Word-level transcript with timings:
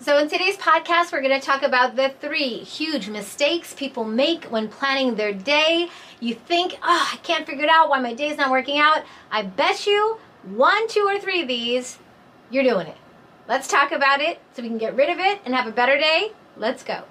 So, 0.00 0.18
in 0.18 0.28
today's 0.28 0.56
podcast, 0.56 1.12
we're 1.12 1.22
going 1.22 1.40
to 1.40 1.44
talk 1.44 1.62
about 1.62 1.94
the 1.94 2.12
three 2.20 2.58
huge 2.58 3.08
mistakes 3.08 3.72
people 3.72 4.04
make 4.04 4.44
when 4.46 4.68
planning 4.68 5.14
their 5.14 5.32
day. 5.32 5.88
You 6.20 6.34
think, 6.34 6.74
oh, 6.82 7.10
I 7.12 7.16
can't 7.18 7.46
figure 7.46 7.64
it 7.64 7.70
out 7.70 7.88
why 7.88 8.00
my 8.00 8.12
day's 8.12 8.36
not 8.36 8.50
working 8.50 8.78
out. 8.78 9.04
I 9.30 9.42
bet 9.42 9.86
you 9.86 10.18
one, 10.42 10.88
two, 10.88 11.06
or 11.06 11.18
three 11.20 11.42
of 11.42 11.48
these, 11.48 11.98
you're 12.50 12.64
doing 12.64 12.88
it. 12.88 12.96
Let's 13.48 13.68
talk 13.68 13.92
about 13.92 14.20
it 14.20 14.40
so 14.52 14.62
we 14.62 14.68
can 14.68 14.78
get 14.78 14.96
rid 14.96 15.10
of 15.10 15.18
it 15.18 15.40
and 15.44 15.54
have 15.54 15.66
a 15.66 15.72
better 15.72 15.96
day. 15.96 16.32
Let's 16.56 16.82
go. 16.82 17.04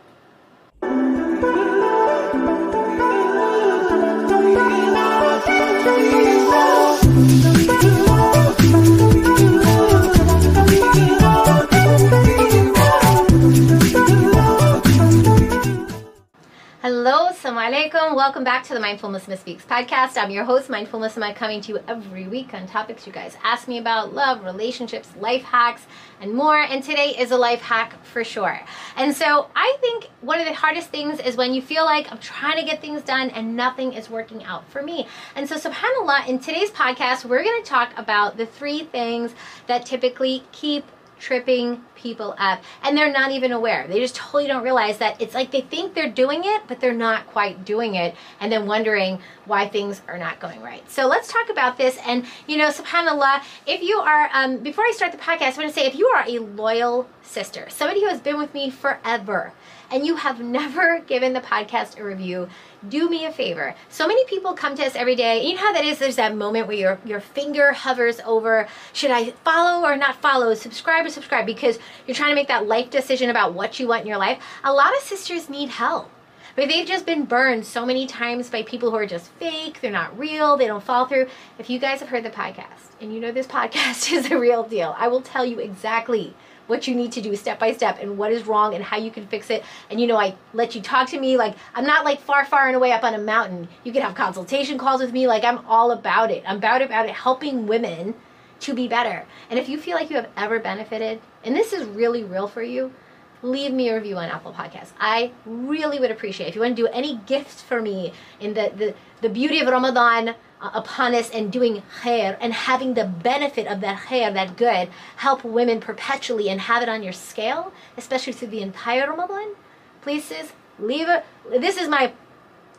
Welcome 18.15 18.43
back 18.43 18.63
to 18.65 18.75
the 18.75 18.79
Mindful 18.79 19.09
Muslimah 19.09 19.39
Speaks 19.39 19.65
podcast. 19.65 20.17
I'm 20.17 20.29
your 20.29 20.43
host, 20.43 20.69
Mindfulness, 20.69 21.15
and 21.15 21.25
I'm 21.25 21.33
coming 21.33 21.61
to 21.61 21.69
you 21.71 21.79
every 21.87 22.27
week 22.27 22.53
on 22.53 22.67
topics 22.67 23.07
you 23.07 23.11
guys 23.11 23.36
ask 23.43 23.67
me 23.67 23.79
about 23.79 24.13
love, 24.13 24.43
relationships, 24.43 25.09
life 25.19 25.41
hacks, 25.41 25.87
and 26.21 26.31
more. 26.31 26.61
And 26.61 26.83
today 26.83 27.15
is 27.17 27.31
a 27.31 27.37
life 27.37 27.61
hack 27.61 27.95
for 28.05 28.23
sure. 28.23 28.61
And 28.97 29.15
so 29.15 29.49
I 29.55 29.77
think 29.81 30.11
one 30.21 30.39
of 30.39 30.45
the 30.45 30.53
hardest 30.53 30.89
things 30.89 31.19
is 31.21 31.36
when 31.36 31.55
you 31.55 31.61
feel 31.63 31.86
like 31.86 32.11
I'm 32.11 32.19
trying 32.19 32.58
to 32.59 32.63
get 32.63 32.81
things 32.81 33.02
done 33.02 33.31
and 33.31 33.55
nothing 33.55 33.94
is 33.94 34.11
working 34.11 34.44
out 34.44 34.69
for 34.69 34.83
me. 34.83 35.08
And 35.36 35.50
so, 35.50 35.55
subhanAllah, 35.55 36.27
in 36.27 36.38
today's 36.38 36.69
podcast, 36.69 37.25
we're 37.25 37.44
going 37.44 37.64
to 37.64 37.67
talk 37.67 37.97
about 37.97 38.38
the 38.38 38.45
three 38.45 38.83
things 38.83 39.33
that 39.66 39.88
typically 39.88 40.44
keep 40.52 40.86
tripping 41.23 41.81
people 41.95 42.36
up 42.38 42.61
and 42.83 42.97
they're 42.97 43.11
not 43.11 43.31
even 43.31 43.53
aware. 43.53 43.88
They 43.88 44.00
just 44.00 44.16
totally 44.16 44.45
don't 44.47 44.61
realize 44.64 44.97
that 44.97 45.22
it's 45.22 45.33
like 45.33 45.52
they 45.52 45.61
think 45.61 45.94
they're 45.94 46.11
doing 46.11 46.42
it, 46.44 46.64
but 46.67 46.81
they're 46.81 46.94
not 46.94 47.28
quite 47.28 47.64
doing 47.64 47.95
it 47.95 48.14
and 48.42 48.52
then 48.52 48.67
wondering 48.67 49.20
why 49.45 49.67
things 49.70 50.02
are 50.09 50.17
not 50.17 50.42
going 50.42 50.61
right. 50.61 50.89
So 50.92 51.08
let's 51.08 51.31
talk 51.31 51.50
about 51.50 51.78
this. 51.78 51.98
And, 52.06 52.25
you 52.45 52.58
know, 52.58 52.67
subhanAllah, 52.67 53.42
if 53.66 53.81
you 53.81 54.00
are, 54.00 54.30
um, 54.33 54.58
before 54.58 54.83
I 54.83 54.92
start 54.94 55.14
the 55.14 55.17
podcast, 55.17 55.53
I 55.53 55.64
want 55.64 55.70
to 55.70 55.73
say 55.73 55.86
if 55.86 55.95
you 55.95 56.08
are 56.08 56.25
a 56.28 56.39
loyal 56.39 57.08
sister, 57.22 57.67
somebody 57.70 58.02
who 58.02 58.08
has 58.08 58.20
been 58.20 58.38
with 58.38 58.53
me 58.53 58.70
forever, 58.70 59.53
and 59.94 60.05
you 60.05 60.16
have 60.16 60.41
never 60.41 60.99
given 61.08 61.31
the 61.31 61.39
podcast 61.39 61.99
a 61.99 62.03
review, 62.03 62.49
do 62.89 63.09
me 63.09 63.25
a 63.25 63.31
favor. 63.31 63.75
So 63.89 64.08
many 64.08 64.25
people 64.25 64.53
come 64.53 64.75
to 64.75 64.86
us 64.86 64.95
every 64.95 65.16
day. 65.16 65.45
You 65.45 65.53
know 65.53 65.61
how 65.61 65.72
that 65.72 65.86
is? 65.86 65.99
There's 65.99 66.17
that 66.17 66.36
moment 66.36 66.67
where 66.67 66.75
your, 66.75 66.99
your 67.05 67.22
finger 67.22 67.72
hovers 67.72 68.19
over 68.25 68.67
should 68.91 69.11
I 69.11 69.31
follow 69.45 69.88
or 69.88 69.95
not 69.95 70.16
follow, 70.16 70.53
subscribe 70.55 71.05
or 71.05 71.09
subscribe, 71.09 71.45
because 71.45 71.77
you're 72.08 72.16
trying 72.16 72.31
to 72.31 72.36
make 72.36 72.47
that 72.49 72.67
life 72.67 72.89
decision 72.89 73.30
about 73.30 73.53
what 73.53 73.80
you 73.80 73.88
want 73.88 74.02
in 74.02 74.08
your 74.08 74.17
life. 74.17 74.44
A 74.64 74.73
lot 74.73 74.97
of 74.97 75.03
sisters 75.03 75.47
need 75.47 75.69
help. 75.69 76.09
But 76.55 76.67
they've 76.67 76.86
just 76.86 77.08
been 77.08 77.25
burned 77.25 77.66
so 77.66 77.83
many 77.83 78.05
times 78.05 78.49
by 78.49 78.61
people 78.61 78.91
who 78.91 78.97
are 78.97 79.08
just 79.08 79.31
fake, 79.33 79.81
they're 79.81 79.91
not 79.91 80.17
real, 80.19 80.55
they 80.55 80.67
don't 80.67 80.83
fall 80.83 81.08
through. 81.08 81.27
If 81.58 81.67
you 81.67 81.80
guys 81.80 81.99
have 81.99 82.09
heard 82.09 82.23
the 82.23 82.30
podcast 82.30 82.94
and 83.02 83.11
you 83.14 83.19
know 83.19 83.31
this 83.31 83.47
podcast 83.58 84.11
is 84.11 84.30
a 84.30 84.38
real 84.38 84.64
deal, 84.64 84.95
I 84.97 85.08
will 85.08 85.21
tell 85.21 85.45
you 85.45 85.59
exactly 85.59 86.36
what 86.67 86.88
you 86.88 86.95
need 86.95 87.11
to 87.14 87.22
do 87.22 87.36
step 87.36 87.59
by 87.59 87.73
step 87.73 87.97
and 88.00 88.17
what 88.17 88.31
is 88.31 88.45
wrong 88.45 88.73
and 88.73 88.83
how 88.83 88.97
you 88.97 89.11
can 89.11 89.28
fix 89.28 89.50
it. 89.50 89.64
And 89.89 90.00
you 90.00 90.08
know, 90.08 90.17
I 90.17 90.36
let 90.53 90.75
you 90.75 90.81
talk 90.81 91.09
to 91.09 91.20
me 91.20 91.38
like 91.38 91.55
I'm 91.75 91.86
not 91.86 92.05
like 92.05 92.22
far, 92.22 92.45
far 92.45 92.67
and 92.67 92.75
away 92.75 92.92
up 92.92 93.03
on 93.03 93.14
a 93.14 93.20
mountain. 93.20 93.67
You 93.83 93.92
can 93.92 94.02
have 94.02 94.16
consultation 94.16 94.78
calls 94.78 95.02
with 95.02 95.11
me. 95.11 95.28
Like 95.28 95.44
I'm 95.44 95.66
all 95.66 95.92
about 95.92 96.31
it. 96.31 96.44
I'm 96.47 96.58
about 96.58 96.81
about 96.81 97.05
it 97.05 97.11
helping 97.11 97.67
women 97.67 98.16
to 98.61 98.73
be 98.73 98.88
better. 98.88 99.25
And 99.50 99.59
if 99.59 99.67
you 99.67 99.78
feel 99.78 99.95
like 99.95 100.09
you 100.09 100.16
have 100.16 100.30
ever 100.38 100.59
benefited, 100.59 101.22
and 101.44 101.55
this 101.55 101.73
is 101.73 101.86
really 101.86 102.23
real 102.23 102.47
for 102.47 102.64
you, 102.64 102.94
leave 103.42 103.73
me 103.73 103.89
a 103.89 103.95
review 103.95 104.17
on 104.17 104.30
Apple 104.30 104.53
Podcasts. 104.53 104.94
I 105.00 105.31
really 105.45 106.00
would 106.00 106.11
appreciate 106.11 106.48
it. 106.48 106.50
If 106.50 106.55
you 106.55 106.61
want 106.61 106.77
to 106.77 106.81
do 106.81 106.88
any 106.88 107.17
gifts 107.25 107.61
for 107.61 107.81
me 107.81 108.14
in 108.39 108.53
the, 108.53 108.72
the, 108.75 108.95
the 109.22 109.30
beauty 109.30 109.59
of 109.59 109.67
Ramadan, 109.67 110.36
Uh, 110.64 110.70
upon 110.76 111.14
us 111.14 111.30
and 111.32 111.52
doing 111.52 111.84
khair 112.02 112.38
and 112.40 112.54
having 112.54 112.94
the 112.94 113.04
benefit 113.04 113.68
of 113.68 113.82
that 113.82 114.00
khair, 114.04 114.34
that 114.34 114.56
good, 114.56 114.88
help 115.18 115.44
women 115.44 115.82
perpetually 115.82 116.48
and 116.48 116.62
have 116.62 116.82
it 116.82 116.88
on 116.88 117.04
your 117.04 117.12
scale, 117.12 117.74
especially 117.98 118.32
through 118.32 118.48
the 118.48 118.62
entire 118.62 119.10
Ramadan, 119.10 119.56
please 120.02 120.24
sis, 120.24 120.54
leave 120.80 121.10
it. 121.10 121.26
This 121.50 121.76
is 121.76 121.90
my 121.90 122.14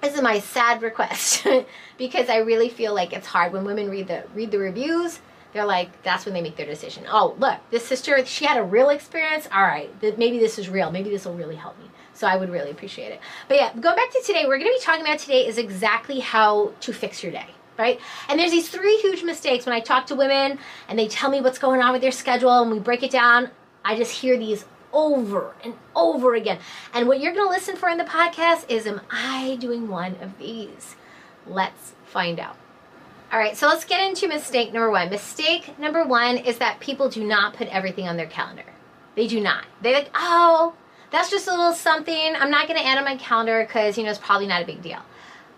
this 0.00 0.14
is 0.14 0.22
my 0.22 0.38
sad 0.38 0.80
request 0.80 1.46
because 1.98 2.30
I 2.30 2.38
really 2.38 2.70
feel 2.70 2.94
like 2.94 3.12
it's 3.12 3.26
hard 3.26 3.52
when 3.52 3.66
women 3.66 3.90
read 3.90 4.08
the 4.08 4.24
read 4.34 4.50
the 4.50 4.58
reviews. 4.58 5.20
They're 5.52 5.66
like, 5.66 6.02
that's 6.02 6.24
when 6.24 6.32
they 6.32 6.40
make 6.40 6.56
their 6.56 6.66
decision. 6.66 7.04
Oh, 7.06 7.36
look, 7.38 7.58
this 7.70 7.84
sister, 7.84 8.24
she 8.24 8.46
had 8.46 8.56
a 8.56 8.64
real 8.64 8.88
experience. 8.88 9.46
All 9.52 9.62
right, 9.62 9.90
maybe 10.16 10.38
this 10.38 10.58
is 10.58 10.70
real. 10.70 10.90
Maybe 10.90 11.10
this 11.10 11.26
will 11.26 11.34
really 11.34 11.56
help 11.56 11.78
me. 11.78 11.90
So 12.14 12.26
I 12.26 12.36
would 12.36 12.48
really 12.48 12.70
appreciate 12.70 13.12
it. 13.12 13.20
But 13.46 13.58
yeah, 13.58 13.72
going 13.74 13.94
back 13.94 14.10
to 14.10 14.22
today, 14.24 14.46
we're 14.46 14.58
going 14.58 14.70
to 14.70 14.78
be 14.78 14.82
talking 14.82 15.02
about 15.04 15.18
today 15.18 15.46
is 15.46 15.58
exactly 15.58 16.20
how 16.20 16.72
to 16.80 16.92
fix 16.94 17.22
your 17.22 17.30
day 17.30 17.48
right? 17.78 18.00
And 18.28 18.38
there's 18.38 18.50
these 18.50 18.68
three 18.68 18.96
huge 18.98 19.22
mistakes 19.22 19.66
when 19.66 19.74
I 19.74 19.80
talk 19.80 20.06
to 20.06 20.14
women 20.14 20.58
and 20.88 20.98
they 20.98 21.08
tell 21.08 21.30
me 21.30 21.40
what's 21.40 21.58
going 21.58 21.82
on 21.82 21.92
with 21.92 22.02
their 22.02 22.12
schedule 22.12 22.62
and 22.62 22.70
we 22.70 22.78
break 22.78 23.02
it 23.02 23.10
down. 23.10 23.50
I 23.84 23.96
just 23.96 24.12
hear 24.12 24.38
these 24.38 24.64
over 24.92 25.54
and 25.62 25.74
over 25.94 26.34
again. 26.34 26.58
And 26.92 27.08
what 27.08 27.20
you're 27.20 27.34
going 27.34 27.46
to 27.46 27.50
listen 27.50 27.76
for 27.76 27.88
in 27.88 27.98
the 27.98 28.04
podcast 28.04 28.64
is 28.68 28.86
Am 28.86 29.00
I 29.10 29.56
doing 29.60 29.88
one 29.88 30.16
of 30.20 30.38
these? 30.38 30.96
Let's 31.46 31.92
find 32.06 32.40
out. 32.40 32.56
All 33.32 33.38
right, 33.40 33.56
so 33.56 33.66
let's 33.66 33.84
get 33.84 34.06
into 34.06 34.28
mistake 34.28 34.72
number 34.72 34.90
one. 34.90 35.10
Mistake 35.10 35.76
number 35.78 36.04
one 36.04 36.36
is 36.36 36.58
that 36.58 36.78
people 36.78 37.08
do 37.08 37.24
not 37.24 37.54
put 37.54 37.66
everything 37.68 38.06
on 38.06 38.16
their 38.16 38.26
calendar. 38.26 38.64
They 39.16 39.26
do 39.26 39.40
not. 39.40 39.64
They 39.82 39.92
like, 39.92 40.10
oh, 40.14 40.74
that's 41.10 41.30
just 41.30 41.48
a 41.48 41.50
little 41.50 41.72
something. 41.72 42.34
I'm 42.36 42.50
not 42.50 42.68
going 42.68 42.78
to 42.78 42.86
add 42.86 42.98
on 42.98 43.04
my 43.04 43.16
calendar 43.16 43.64
because, 43.64 43.98
you 43.98 44.04
know, 44.04 44.10
it's 44.10 44.18
probably 44.20 44.46
not 44.46 44.62
a 44.62 44.66
big 44.66 44.82
deal. 44.82 45.00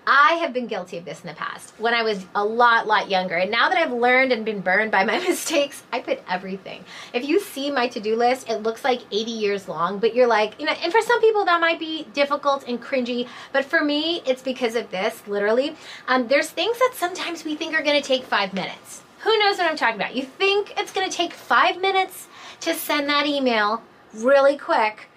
I 0.08 0.34
have 0.34 0.52
been 0.52 0.68
guilty 0.68 0.98
of 0.98 1.04
this 1.04 1.20
in 1.22 1.26
the 1.26 1.34
past 1.34 1.74
when 1.78 1.92
I 1.92 2.04
was 2.04 2.24
a 2.36 2.44
lot, 2.44 2.86
lot 2.86 3.10
younger. 3.10 3.34
And 3.34 3.50
now 3.50 3.68
that 3.68 3.76
I've 3.76 3.90
learned 3.90 4.30
and 4.30 4.44
been 4.44 4.60
burned 4.60 4.92
by 4.92 5.04
my 5.04 5.18
mistakes, 5.28 5.82
I 5.92 5.98
put 5.98 6.22
everything. 6.28 6.84
If 7.12 7.24
you 7.24 7.40
see 7.40 7.72
my 7.72 7.88
to 7.88 7.98
do 7.98 8.14
list, 8.14 8.48
it 8.48 8.62
looks 8.62 8.84
like 8.84 9.00
80 9.10 9.30
years 9.32 9.66
long, 9.66 9.98
but 9.98 10.14
you're 10.14 10.28
like, 10.28 10.60
you 10.60 10.66
know, 10.66 10.74
and 10.80 10.92
for 10.92 11.00
some 11.00 11.20
people 11.20 11.44
that 11.46 11.60
might 11.60 11.80
be 11.80 12.04
difficult 12.12 12.68
and 12.68 12.80
cringy, 12.80 13.26
but 13.52 13.64
for 13.64 13.82
me, 13.82 14.22
it's 14.24 14.42
because 14.42 14.76
of 14.76 14.90
this, 14.92 15.26
literally. 15.26 15.74
Um, 16.06 16.28
there's 16.28 16.50
things 16.50 16.78
that 16.78 16.92
sometimes 16.94 17.44
we 17.44 17.56
think 17.56 17.74
are 17.74 17.82
to 18.00 18.06
take 18.06 18.22
five 18.22 18.54
minutes. 18.54 19.02
Who 19.20 19.36
knows 19.38 19.58
what 19.58 19.68
I'm 19.68 19.76
talking 19.76 19.96
about? 19.96 20.14
You 20.14 20.22
think 20.22 20.72
it's 20.78 20.92
to 20.92 21.08
take 21.08 21.32
five 21.32 21.80
minutes 21.80 22.28
to 22.60 22.74
send 22.74 23.08
that 23.08 23.26
email 23.26 23.82
really 24.14 24.56
quick, 24.56 25.08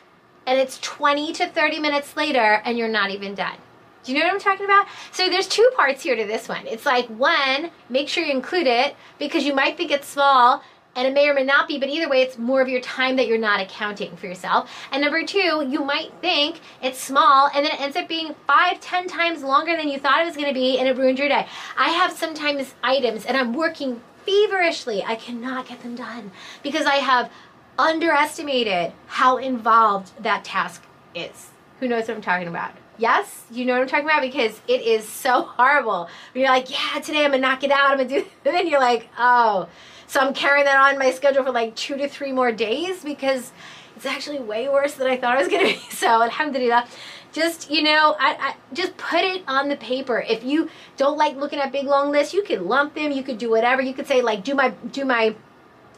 and 0.48 0.58
it's 0.58 0.80
20 0.80 1.32
to 1.34 1.48
30 1.48 1.80
minutes 1.80 2.18
later, 2.18 2.62
and 2.66 2.76
you're 2.76 2.88
not 2.88 3.12
even 3.12 3.36
done. 3.36 3.58
Do 4.04 4.14
you 4.14 4.20
know 4.20 4.26
what 4.26 4.34
I'm 4.34 4.40
talking 4.40 4.66
about? 4.66 4.88
So 5.12 5.30
there's 5.30 5.48
two 5.48 5.70
parts 5.76 6.04
here 6.04 6.16
to 6.16 6.26
this 6.26 6.48
one. 6.48 6.66
It's 6.68 6.86
like 6.86 7.08
one, 7.08 7.72
make 7.90 8.08
sure 8.08 8.24
you 8.24 8.32
include 8.32 8.68
it 8.68 8.96
because 9.18 9.44
you 9.44 9.54
might 9.54 9.78
think 9.78 9.92
it's 9.92 10.08
small 10.08 10.64
and 10.96 11.08
it 11.08 11.14
may 11.14 11.30
or 11.30 11.34
may 11.34 11.44
not 11.44 11.68
be, 11.68 11.78
but 11.78 11.90
either 11.90 12.10
way, 12.10 12.22
it's 12.22 12.38
more 12.38 12.62
of 12.62 12.68
your 12.68 12.82
time 12.82 13.16
that 13.18 13.28
you're 13.28 13.38
not 13.38 13.60
accounting 13.60 14.16
for 14.18 14.28
yourself. 14.28 14.70
And 14.92 15.02
number 15.02 15.24
two, 15.24 15.66
you 15.68 15.84
might 15.84 16.12
think 16.22 16.60
it's 16.82 17.00
small 17.00 17.50
and 17.54 17.66
then 17.66 17.74
it 17.74 17.82
ends 17.82 17.96
up 17.96 18.08
being 18.08 18.36
five, 18.48 18.80
ten 18.80 19.08
times 19.08 19.44
longer 19.44 19.76
than 19.78 19.88
you 19.88 20.00
thought 20.00 20.22
it 20.22 20.26
was 20.26 20.36
going 20.36 20.48
to 20.48 20.54
be 20.54 20.80
and 20.80 20.88
it 20.88 20.98
ruined 20.98 21.20
your 21.20 21.30
day. 21.30 21.48
I 21.78 21.90
have 21.90 22.12
sometimes 22.12 22.74
items 22.84 23.26
and 23.26 23.38
I'm 23.38 23.54
working 23.54 24.02
feverishly. 24.26 25.04
I 25.04 25.16
cannot 25.16 25.68
get 25.68 25.84
them 25.84 25.96
done 25.96 26.32
because 26.64 26.86
I 26.86 26.96
have 26.96 27.32
underestimated 27.78 28.94
how 29.08 29.38
involved 29.38 30.12
that 30.24 30.44
task 30.44 30.84
is. 31.16 31.50
Who 31.80 31.88
knows 31.88 32.08
what 32.08 32.16
I'm 32.18 32.22
talking 32.22 32.48
about? 32.48 32.72
Yes, 33.00 33.46
you 33.50 33.64
know 33.64 33.74
what 33.74 33.84
I'm 33.84 33.88
talking 33.88 34.06
about 34.06 34.22
because 34.22 34.60
it 34.68 34.82
is 34.82 35.08
so 35.08 35.44
horrible. 35.44 36.10
You're 36.34 36.50
like, 36.50 36.70
yeah, 36.70 37.00
today 37.00 37.24
I'm 37.24 37.32
gonna 37.32 37.42
knock 37.42 37.64
it 37.64 37.72
out. 37.72 37.92
I'm 37.92 37.98
gonna 37.98 38.10
do, 38.10 38.18
and 38.46 38.54
then 38.54 38.68
you're 38.68 38.82
like, 38.82 39.08
oh, 39.18 39.70
so 40.06 40.20
I'm 40.20 40.34
carrying 40.34 40.66
that 40.66 40.78
on 40.78 41.00
my 41.00 41.12
schedule 41.12 41.46
for 41.46 41.52
like 41.52 41.76
two 41.78 41.96
to 41.96 42.10
three 42.10 42.34
more 42.34 42.52
days 42.52 43.02
because 43.02 43.54
it's 43.96 44.06
actually 44.06 44.40
way 44.40 44.68
worse 44.68 44.96
than 44.96 45.08
I 45.08 45.16
thought 45.16 45.36
it 45.36 45.40
was 45.40 45.48
gonna 45.48 45.64
be. 45.76 45.80
So 45.92 46.08
alhamdulillah, 46.08 46.88
just 47.32 47.72
you 47.72 47.84
know, 47.84 48.18
I, 48.20 48.36
I 48.38 48.56
just 48.74 48.98
put 48.98 49.22
it 49.24 49.44
on 49.48 49.70
the 49.70 49.78
paper. 49.78 50.20
If 50.28 50.44
you 50.44 50.70
don't 50.98 51.18
like 51.18 51.38
looking 51.38 51.60
at 51.60 51.72
big 51.72 51.86
long 51.86 52.12
lists, 52.12 52.34
you 52.34 52.44
could 52.44 52.62
lump 52.62 52.96
them. 52.96 53.14
You 53.14 53.24
could 53.24 53.38
do 53.38 53.50
whatever. 53.50 53.82
You 53.82 53.94
could 53.94 54.08
say 54.08 54.22
like, 54.22 54.44
do 54.44 54.56
my 54.56 54.72
do 54.92 55.06
my, 55.06 55.36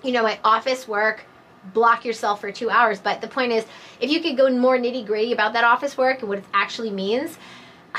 you 0.03 0.11
know, 0.11 0.21
my 0.21 0.37
office 0.43 0.87
work 0.87 1.25
block 1.73 2.05
yourself 2.05 2.41
for 2.41 2.51
two 2.51 2.69
hours. 2.69 2.99
But 2.99 3.21
the 3.21 3.27
point 3.27 3.51
is, 3.51 3.65
if 3.99 4.09
you 4.09 4.21
could 4.21 4.37
go 4.37 4.49
more 4.49 4.77
nitty 4.77 5.05
gritty 5.05 5.31
about 5.31 5.53
that 5.53 5.63
office 5.63 5.97
work 5.97 6.21
and 6.21 6.29
what 6.29 6.39
it 6.39 6.45
actually 6.53 6.91
means, 6.91 7.37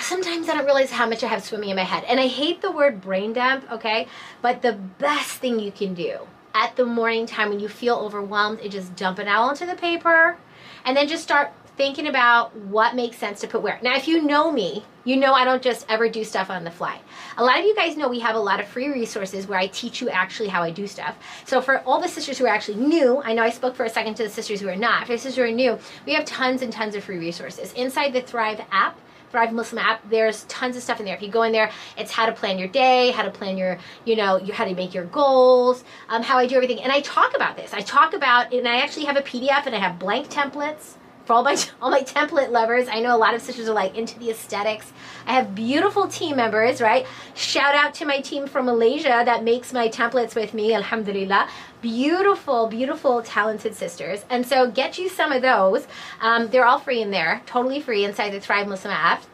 sometimes 0.01 0.49
I 0.49 0.55
don't 0.55 0.65
realize 0.65 0.91
how 0.91 1.09
much 1.09 1.23
I 1.23 1.29
have 1.29 1.43
swimming 1.43 1.71
in 1.71 1.77
my 1.77 1.83
head. 1.83 2.05
And 2.05 2.19
I 2.19 2.27
hate 2.27 2.63
the 2.63 2.71
word 2.71 3.01
brain 3.01 3.33
dump, 3.33 3.71
okay? 3.71 4.07
But 4.41 4.63
the 4.63 4.73
best 4.73 5.39
thing 5.39 5.59
you 5.59 5.73
can 5.73 5.95
do 5.95 6.21
at 6.55 6.77
the 6.77 6.85
morning 6.85 7.27
time 7.27 7.49
when 7.49 7.61
you 7.61 7.69
feel 7.69 7.97
overwhelmed 7.97 8.61
and 8.61 8.71
just 8.71 8.95
dump 8.97 9.19
it 9.19 9.27
out 9.27 9.49
onto 9.49 9.67
the 9.67 9.75
paper 9.75 10.37
and 10.85 10.97
then 10.97 11.09
just 11.09 11.23
start 11.23 11.53
thinking 11.77 12.07
about 12.07 12.55
what 12.57 12.95
makes 12.95 13.17
sense 13.17 13.41
to 13.41 13.49
put 13.49 13.63
where. 13.63 13.79
Now, 13.83 13.97
if 13.97 14.07
you 14.07 14.23
know 14.23 14.53
me, 14.53 14.85
you 15.05 15.17
know 15.17 15.33
I 15.33 15.45
don't 15.45 15.63
just 15.63 15.87
ever 15.89 16.09
do 16.09 16.23
stuff 16.23 16.51
on 16.51 16.65
the 16.65 16.71
fly. 16.71 17.01
A 17.37 17.45
lot 17.45 17.59
of 17.59 17.65
you 17.65 17.75
guys 17.75 17.97
know 17.97 18.09
we 18.09 18.21
have 18.21 18.37
a 18.37 18.41
lot 18.41 18.61
of 18.61 18.69
free 18.69 18.89
resources 18.89 19.47
where 19.47 19.59
I 19.59 19.67
teach 19.67 20.01
you 20.01 20.11
actually 20.11 20.49
how 20.49 20.63
I 20.63 20.71
do 20.71 20.87
stuff. 20.87 21.17
So 21.45 21.61
for 21.61 21.81
all 21.81 22.01
the 22.01 22.09
sisters 22.09 22.39
who 22.39 22.45
are 22.45 22.55
actually 22.55 22.85
new, 22.85 23.23
I 23.23 23.33
know 23.33 23.43
I 23.43 23.51
spoke 23.51 23.75
for 23.75 23.85
a 23.85 23.91
second 23.91 24.15
to 24.17 24.23
the 24.23 24.31
sisters 24.31 24.61
who 24.61 24.69
are 24.69 24.77
not. 24.77 25.07
For 25.07 25.13
the 25.13 25.19
sisters 25.19 25.37
who 25.37 25.43
are 25.43 25.51
new, 25.51 25.79
we 26.07 26.13
have 26.15 26.25
tons 26.25 26.63
and 26.63 26.73
tons 26.73 26.95
of 26.95 27.05
free 27.05 27.19
resources. 27.19 27.73
Inside 27.73 28.13
the 28.13 28.21
Thrive 28.21 28.61
app, 28.71 28.99
Thrive 29.31 29.49
Muslimah 29.49 29.83
app, 29.83 30.11
there's 30.11 30.45
tons 30.45 30.77
of 30.77 30.83
stuff 30.83 31.01
in 31.01 31.07
there. 31.07 31.17
If 31.17 31.23
you 31.23 31.31
go 31.31 31.43
in 31.43 31.53
there, 31.53 31.71
it's 31.97 32.13
how 32.13 32.27
to 32.27 32.33
plan 32.33 32.59
your 32.59 32.69
day, 32.69 33.13
how 33.13 33.23
to 33.23 33.31
plan 33.31 33.57
your, 33.57 33.79
you 34.05 34.15
know, 34.15 34.37
your, 34.37 34.55
how 34.55 34.67
to 34.67 34.75
make 34.75 34.93
your 34.93 35.07
goals, 35.07 35.85
um, 36.11 36.23
how 36.23 36.37
I 36.37 36.47
do 36.47 36.55
everything. 36.55 36.83
And 36.83 36.93
I 36.93 37.01
talk 37.01 37.35
about 37.35 37.57
this. 37.57 37.73
I 37.73 37.81
talk 37.81 38.13
about, 38.13 38.53
and 38.53 38.69
I 38.69 38.83
actually 38.83 39.07
have 39.07 39.17
a 39.17 39.23
PDF 39.23 39.65
and 39.65 39.75
I 39.75 39.79
have 39.79 39.99
blank 39.99 40.29
templates 40.29 40.97
for 41.25 41.35
all 41.35 41.43
my 41.43 41.57
all 41.83 41.91
my 41.91 42.03
template 42.03 42.51
lovers. 42.51 42.89
I 42.89 43.01
know 43.01 43.15
a 43.15 43.19
lot 43.19 43.35
of 43.35 43.43
sisters 43.43 43.69
are 43.69 43.75
like 43.75 43.97
into 43.97 44.19
the 44.19 44.31
aesthetics. 44.31 44.93
I 45.27 45.33
have 45.33 45.55
beautiful 45.55 46.09
team 46.09 46.37
members, 46.37 46.81
right? 46.81 47.07
Shout 47.35 47.75
out 47.75 47.95
to 47.95 48.05
my 48.05 48.21
team 48.21 48.47
from 48.47 48.67
Malaysia 48.67 49.23
that 49.25 49.45
makes 49.45 49.73
my 49.73 49.89
templates 49.89 50.35
with 50.35 50.55
me, 50.55 50.75
alhamdulillah. 50.75 51.49
Beautiful, 51.81 52.69
beautiful, 52.69 53.23
talented 53.23 53.75
sisters. 53.75 54.25
And 54.31 54.47
so 54.47 54.71
get 54.71 54.99
you 54.99 55.09
some 55.09 55.33
of 55.33 55.43
those. 55.43 55.87
Um, 56.21 56.49
they're 56.49 56.67
all 56.67 56.79
free 56.79 57.03
in 57.03 57.11
there, 57.11 57.43
totally 57.47 57.81
free 57.81 58.05
inside 58.05 58.31
the 58.31 58.41
Thrive 58.41 58.67
Muslimah 58.67 58.93
app. 58.93 59.25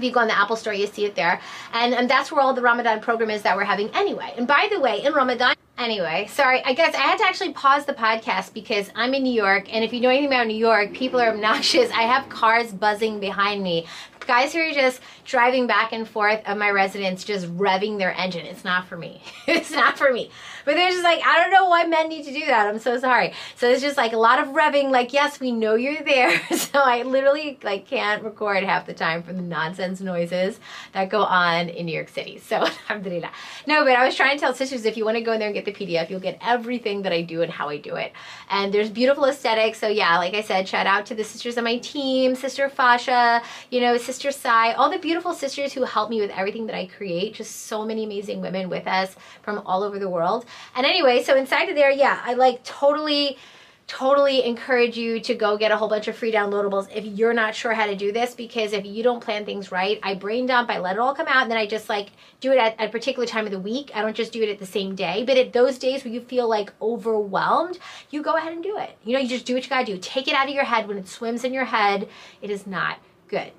If 0.00 0.04
you 0.04 0.12
go 0.12 0.20
on 0.20 0.28
the 0.28 0.38
Apple 0.38 0.56
Store, 0.56 0.72
you 0.72 0.86
see 0.86 1.04
it 1.04 1.14
there. 1.14 1.40
And, 1.74 1.92
and 1.92 2.08
that's 2.08 2.32
where 2.32 2.40
all 2.40 2.54
the 2.54 2.62
Ramadan 2.62 3.00
program 3.00 3.28
is 3.28 3.42
that 3.42 3.54
we're 3.54 3.64
having 3.64 3.90
anyway. 3.90 4.32
And 4.34 4.46
by 4.46 4.68
the 4.72 4.80
way, 4.80 5.02
in 5.04 5.12
Ramadan, 5.12 5.54
Anyway, 5.78 6.28
sorry. 6.30 6.62
I 6.62 6.74
guess 6.74 6.94
I 6.94 6.98
had 6.98 7.16
to 7.20 7.24
actually 7.24 7.54
pause 7.54 7.86
the 7.86 7.94
podcast 7.94 8.52
because 8.52 8.90
I'm 8.94 9.14
in 9.14 9.22
New 9.22 9.32
York, 9.32 9.72
and 9.74 9.82
if 9.82 9.94
you 9.94 10.00
know 10.00 10.10
anything 10.10 10.26
about 10.26 10.46
New 10.46 10.56
York, 10.56 10.92
people 10.92 11.18
are 11.18 11.30
obnoxious. 11.30 11.90
I 11.92 12.02
have 12.02 12.28
cars 12.28 12.70
buzzing 12.70 13.18
behind 13.18 13.62
me 13.62 13.86
guys 14.26 14.52
who 14.52 14.60
are 14.60 14.72
just 14.72 15.00
driving 15.24 15.66
back 15.66 15.92
and 15.92 16.08
forth 16.08 16.40
of 16.46 16.58
my 16.58 16.70
residence, 16.70 17.24
just 17.24 17.46
revving 17.56 17.98
their 17.98 18.12
engine. 18.12 18.46
It's 18.46 18.64
not 18.64 18.86
for 18.86 18.96
me. 18.96 19.22
it's 19.46 19.70
not 19.70 19.96
for 19.96 20.12
me. 20.12 20.30
But 20.64 20.74
they're 20.74 20.90
just 20.90 21.04
like, 21.04 21.20
I 21.24 21.40
don't 21.40 21.50
know 21.50 21.68
why 21.68 21.84
men 21.84 22.08
need 22.08 22.24
to 22.24 22.32
do 22.32 22.44
that. 22.46 22.66
I'm 22.66 22.78
so 22.78 22.98
sorry. 22.98 23.32
So 23.56 23.68
it's 23.68 23.80
just 23.80 23.96
like 23.96 24.12
a 24.12 24.18
lot 24.18 24.38
of 24.38 24.48
revving, 24.48 24.90
like, 24.90 25.12
yes, 25.12 25.40
we 25.40 25.52
know 25.52 25.74
you're 25.74 26.02
there. 26.02 26.40
so 26.56 26.80
I 26.80 27.02
literally 27.02 27.58
like 27.62 27.86
can't 27.86 28.22
record 28.22 28.62
half 28.64 28.86
the 28.86 28.94
time 28.94 29.22
from 29.22 29.36
the 29.36 29.42
nonsense 29.42 30.00
noises 30.00 30.60
that 30.92 31.08
go 31.08 31.22
on 31.22 31.68
in 31.68 31.86
New 31.86 31.94
York 31.94 32.08
City. 32.08 32.38
So 32.38 32.56
alhamdulillah. 32.88 33.30
No, 33.66 33.84
but 33.84 33.94
I 33.94 34.04
was 34.04 34.14
trying 34.14 34.36
to 34.36 34.40
tell 34.40 34.54
sisters 34.54 34.84
if 34.84 34.96
you 34.96 35.04
want 35.04 35.16
to 35.16 35.22
go 35.22 35.32
in 35.32 35.38
there 35.38 35.48
and 35.48 35.54
get 35.54 35.64
the 35.64 35.72
PDF, 35.72 36.10
you'll 36.10 36.20
get 36.20 36.38
everything 36.44 37.02
that 37.02 37.12
I 37.12 37.22
do 37.22 37.42
and 37.42 37.50
how 37.50 37.68
I 37.68 37.78
do 37.78 37.96
it. 37.96 38.12
And 38.50 38.72
there's 38.74 38.90
beautiful 38.90 39.24
aesthetics. 39.24 39.78
So 39.78 39.88
yeah, 39.88 40.18
like 40.18 40.34
I 40.34 40.42
said, 40.42 40.68
shout 40.68 40.86
out 40.86 41.06
to 41.06 41.14
the 41.14 41.24
sisters 41.24 41.56
on 41.56 41.64
my 41.64 41.78
team, 41.78 42.34
Sister 42.34 42.68
Fasha, 42.68 43.42
you 43.70 43.80
know, 43.80 43.96
Sister 43.96 44.09
Sister 44.10 44.32
Sai, 44.32 44.72
all 44.72 44.90
the 44.90 44.98
beautiful 44.98 45.32
sisters 45.32 45.72
who 45.72 45.84
help 45.84 46.10
me 46.10 46.20
with 46.20 46.32
everything 46.32 46.66
that 46.66 46.74
I 46.74 46.86
create. 46.86 47.32
Just 47.32 47.66
so 47.66 47.84
many 47.84 48.02
amazing 48.02 48.40
women 48.40 48.68
with 48.68 48.88
us 48.88 49.14
from 49.40 49.62
all 49.64 49.84
over 49.84 50.00
the 50.00 50.08
world. 50.08 50.46
And 50.74 50.84
anyway, 50.84 51.22
so 51.22 51.36
inside 51.36 51.68
of 51.68 51.76
there, 51.76 51.92
yeah, 51.92 52.20
I 52.24 52.34
like 52.34 52.64
totally 52.64 53.38
totally 53.86 54.44
encourage 54.44 54.96
you 54.96 55.20
to 55.20 55.34
go 55.36 55.56
get 55.56 55.70
a 55.70 55.76
whole 55.76 55.88
bunch 55.88 56.08
of 56.08 56.16
free 56.16 56.32
downloadables 56.32 56.88
if 56.92 57.04
you're 57.04 57.34
not 57.34 57.54
sure 57.54 57.72
how 57.72 57.86
to 57.86 57.94
do 57.94 58.10
this 58.10 58.34
because 58.34 58.72
if 58.72 58.84
you 58.86 59.02
don't 59.02 59.20
plan 59.20 59.44
things 59.44 59.72
right 59.72 59.98
i 60.04 60.14
brain 60.14 60.46
dump 60.46 60.70
i 60.70 60.78
let 60.78 60.94
it 60.94 61.00
all 61.00 61.12
come 61.12 61.26
out 61.26 61.42
and 61.42 61.50
then 61.50 61.58
i 61.58 61.66
just 61.66 61.88
like 61.88 62.10
do 62.38 62.52
it 62.52 62.58
at, 62.58 62.78
at 62.78 62.88
a 62.88 62.92
particular 62.92 63.26
time 63.26 63.46
of 63.46 63.50
the 63.50 63.58
week. 63.58 63.90
I 63.92 64.02
don't 64.02 64.14
just 64.14 64.32
do 64.32 64.44
it 64.44 64.48
at 64.48 64.60
the 64.60 64.66
same 64.66 64.94
day. 64.94 65.24
But 65.26 65.38
at 65.38 65.52
those 65.52 65.76
days 65.76 66.04
where 66.04 66.14
you 66.14 66.20
feel 66.20 66.48
like 66.48 66.72
overwhelmed 66.80 67.80
you 68.10 68.22
go 68.22 68.36
ahead 68.36 68.52
and 68.52 68.62
do 68.62 68.76
it. 68.78 68.96
You 69.04 69.12
know 69.12 69.18
you 69.18 69.28
just 69.28 69.44
do 69.44 69.54
what 69.54 69.64
you 69.64 69.68
gotta 69.68 69.84
do. 69.84 69.98
Take 69.98 70.28
it 70.28 70.34
out 70.34 70.48
of 70.48 70.54
your 70.54 70.64
head 70.64 70.86
when 70.86 70.98
it 70.98 71.08
swims 71.08 71.42
in 71.42 71.52
your 71.52 71.64
head. 71.64 72.08
It 72.40 72.50
is 72.50 72.66
not 72.66 72.98
good 73.26 73.50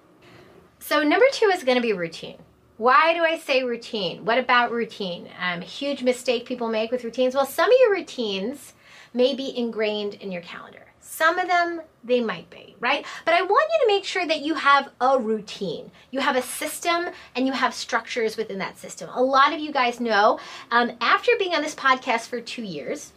so 0.82 1.04
number 1.04 1.26
two 1.32 1.46
is 1.46 1.64
going 1.64 1.78
to 1.78 1.82
be 1.82 1.94
routine. 1.94 2.38
Why 2.78 3.14
do 3.14 3.24
I 3.24 3.38
say 3.38 3.64
routine? 3.64 4.26
What 4.26 4.40
about 4.40 4.72
routine? 4.72 5.30
Um, 5.40 5.62
huge 5.62 6.02
mistake 6.02 6.48
people 6.48 6.68
make 6.68 6.92
with 6.92 7.04
routines. 7.04 7.36
Well, 7.36 7.46
some 7.46 7.70
of 7.70 7.78
your 7.80 7.92
routines 7.92 8.74
may 9.14 9.36
be 9.36 9.56
ingrained 9.56 10.16
in 10.16 10.32
your 10.32 10.42
calendar. 10.42 10.86
Some 11.00 11.38
of 11.38 11.48
them, 11.48 11.82
they 12.04 12.22
might 12.22 12.50
be, 12.50 12.76
right? 12.80 13.06
But 13.26 13.36
I 13.36 13.42
want 13.42 13.70
you 13.72 13.86
to 13.88 13.94
make 13.94 14.04
sure 14.04 14.26
that 14.26 14.42
you 14.42 14.56
have 14.56 14.90
a 15.00 15.20
routine. 15.20 15.92
You 16.10 16.22
have 16.22 16.36
a 16.36 16.42
system 16.42 17.10
and 17.36 17.46
you 17.46 17.54
have 17.54 17.74
structures 17.76 18.36
within 18.36 18.58
that 18.60 18.80
system. 18.80 19.10
A 19.14 19.22
lot 19.22 19.54
of 19.54 19.60
you 19.60 19.72
guys 19.72 20.00
know, 20.00 20.40
um, 20.72 20.94
after 21.02 21.32
being 21.38 21.54
on 21.54 21.62
this 21.62 21.76
podcast 21.76 22.28
for 22.28 22.42
two 22.42 22.64
years, 22.64 23.12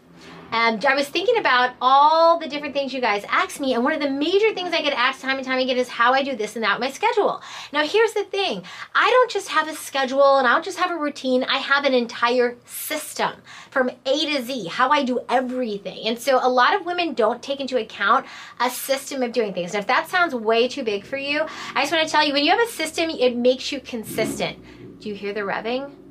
and 0.54 0.84
I 0.84 0.94
was 0.94 1.08
thinking 1.08 1.36
about 1.38 1.74
all 1.80 2.38
the 2.38 2.46
different 2.46 2.74
things 2.74 2.94
you 2.94 3.00
guys 3.00 3.24
ask 3.28 3.58
me, 3.58 3.74
and 3.74 3.82
one 3.82 3.92
of 3.92 4.00
the 4.00 4.08
major 4.08 4.54
things 4.54 4.72
I 4.72 4.82
get 4.82 4.92
asked 4.92 5.20
time 5.20 5.36
and 5.36 5.44
time 5.44 5.58
again 5.58 5.76
is 5.76 5.88
how 5.88 6.12
I 6.12 6.22
do 6.22 6.36
this 6.36 6.54
and 6.54 6.62
that 6.64 6.78
with 6.78 6.88
my 6.88 6.92
schedule. 6.92 7.42
Now, 7.72 7.84
here's 7.84 8.12
the 8.12 8.22
thing 8.22 8.62
I 8.94 9.10
don't 9.10 9.30
just 9.30 9.48
have 9.48 9.66
a 9.66 9.74
schedule 9.74 10.38
and 10.38 10.46
I 10.46 10.52
don't 10.52 10.64
just 10.64 10.78
have 10.78 10.92
a 10.92 10.96
routine, 10.96 11.42
I 11.42 11.58
have 11.58 11.84
an 11.84 11.92
entire 11.92 12.56
system 12.66 13.32
from 13.72 13.90
A 14.06 14.26
to 14.26 14.42
Z, 14.42 14.68
how 14.68 14.90
I 14.90 15.02
do 15.02 15.20
everything. 15.28 16.06
And 16.06 16.16
so, 16.16 16.38
a 16.40 16.48
lot 16.48 16.72
of 16.72 16.86
women 16.86 17.14
don't 17.14 17.42
take 17.42 17.58
into 17.58 17.78
account 17.78 18.24
a 18.60 18.70
system 18.70 19.24
of 19.24 19.32
doing 19.32 19.52
things. 19.52 19.72
Now, 19.72 19.80
if 19.80 19.88
that 19.88 20.08
sounds 20.08 20.36
way 20.36 20.68
too 20.68 20.84
big 20.84 21.04
for 21.04 21.16
you, 21.16 21.46
I 21.74 21.82
just 21.82 21.92
want 21.92 22.06
to 22.06 22.12
tell 22.12 22.24
you 22.24 22.32
when 22.32 22.44
you 22.44 22.52
have 22.52 22.60
a 22.60 22.70
system, 22.70 23.10
it 23.10 23.36
makes 23.36 23.72
you 23.72 23.80
consistent. 23.80 24.56
Do 25.00 25.08
you 25.08 25.16
hear 25.16 25.32
the 25.32 25.40
revving? 25.40 26.03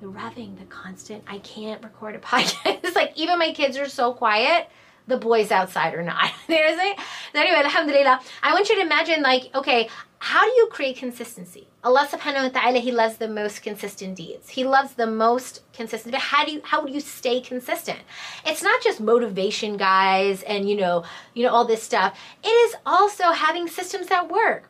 The 0.00 0.06
revving, 0.06 0.58
the 0.58 0.64
constant. 0.66 1.24
I 1.26 1.38
can't 1.38 1.82
record 1.82 2.14
a 2.14 2.18
podcast. 2.32 2.94
like 2.94 3.12
even 3.16 3.38
my 3.38 3.52
kids 3.52 3.76
are 3.76 3.88
so 3.88 4.12
quiet. 4.12 4.68
The 5.06 5.16
boys 5.16 5.50
outside 5.50 5.94
are 5.94 6.02
not. 6.02 6.30
There's 6.48 6.78
it. 6.78 6.98
So 7.32 7.40
anyway, 7.40 7.60
alhamdulillah. 7.64 8.20
I 8.42 8.52
want 8.52 8.68
you 8.68 8.74
to 8.76 8.82
imagine 8.82 9.22
like, 9.22 9.48
okay, 9.54 9.88
how 10.18 10.44
do 10.44 10.50
you 10.56 10.68
create 10.70 10.96
consistency? 10.96 11.66
Allah 11.82 12.06
subhanahu 12.10 12.52
wa 12.52 12.60
ta'ala, 12.60 12.78
He 12.80 12.92
loves 12.92 13.16
the 13.16 13.28
most 13.28 13.62
consistent 13.62 14.16
deeds. 14.16 14.50
He 14.50 14.64
loves 14.64 14.94
the 14.94 15.06
most 15.06 15.62
consistent. 15.72 16.12
But 16.12 16.20
how 16.20 16.44
do 16.44 16.52
you 16.52 16.60
how 16.62 16.84
do 16.84 16.92
you 16.92 17.00
stay 17.00 17.40
consistent? 17.40 18.00
It's 18.44 18.62
not 18.62 18.82
just 18.82 19.00
motivation, 19.00 19.76
guys, 19.78 20.42
and 20.42 20.68
you 20.68 20.76
know, 20.76 21.04
you 21.34 21.44
know, 21.44 21.50
all 21.50 21.64
this 21.64 21.82
stuff. 21.82 22.18
It 22.44 22.48
is 22.48 22.74
also 22.84 23.30
having 23.32 23.66
systems 23.68 24.08
that 24.08 24.28
work. 24.30 24.68